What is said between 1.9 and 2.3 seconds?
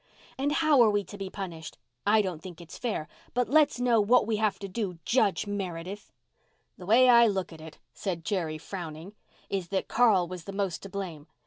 I